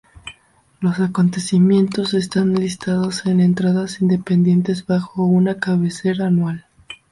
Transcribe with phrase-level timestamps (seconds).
[0.79, 6.65] Los acontecimientos están listados en entradas independientes bajo una cabecera anual.